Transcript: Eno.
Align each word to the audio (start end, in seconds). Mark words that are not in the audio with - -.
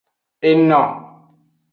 Eno. 0.51 0.83